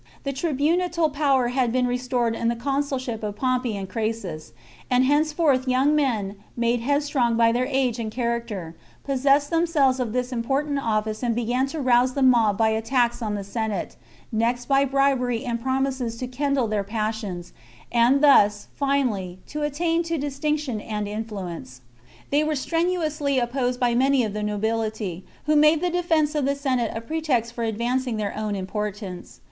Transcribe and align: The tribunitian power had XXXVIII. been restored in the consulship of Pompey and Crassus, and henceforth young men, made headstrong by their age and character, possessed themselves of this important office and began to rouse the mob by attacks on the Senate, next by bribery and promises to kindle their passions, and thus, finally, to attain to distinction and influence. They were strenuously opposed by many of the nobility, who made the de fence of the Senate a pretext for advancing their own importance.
The 0.23 0.33
tribunitian 0.33 1.11
power 1.13 1.49
had 1.49 1.69
XXXVIII. 1.69 1.73
been 1.73 1.85
restored 1.87 2.35
in 2.35 2.47
the 2.47 2.55
consulship 2.55 3.21
of 3.21 3.35
Pompey 3.35 3.77
and 3.77 3.87
Crassus, 3.87 4.51
and 4.89 5.05
henceforth 5.05 5.67
young 5.67 5.95
men, 5.95 6.37
made 6.57 6.79
headstrong 6.79 7.37
by 7.37 7.51
their 7.51 7.67
age 7.67 7.99
and 7.99 8.09
character, 8.11 8.75
possessed 9.03 9.51
themselves 9.51 9.99
of 9.99 10.11
this 10.11 10.31
important 10.31 10.79
office 10.79 11.21
and 11.21 11.35
began 11.35 11.67
to 11.67 11.79
rouse 11.79 12.15
the 12.15 12.23
mob 12.23 12.57
by 12.57 12.69
attacks 12.69 13.21
on 13.21 13.35
the 13.35 13.43
Senate, 13.43 13.95
next 14.31 14.65
by 14.65 14.85
bribery 14.85 15.45
and 15.45 15.61
promises 15.61 16.17
to 16.17 16.25
kindle 16.25 16.67
their 16.67 16.83
passions, 16.83 17.53
and 17.91 18.23
thus, 18.23 18.69
finally, 18.73 19.37
to 19.45 19.61
attain 19.61 20.01
to 20.01 20.17
distinction 20.17 20.81
and 20.81 21.07
influence. 21.07 21.81
They 22.31 22.43
were 22.43 22.55
strenuously 22.55 23.37
opposed 23.37 23.79
by 23.79 23.93
many 23.93 24.23
of 24.23 24.33
the 24.33 24.41
nobility, 24.41 25.25
who 25.45 25.55
made 25.55 25.79
the 25.79 25.91
de 25.91 26.01
fence 26.01 26.33
of 26.33 26.45
the 26.45 26.55
Senate 26.55 26.91
a 26.95 27.01
pretext 27.01 27.53
for 27.53 27.63
advancing 27.63 28.17
their 28.17 28.35
own 28.35 28.55
importance. 28.55 29.39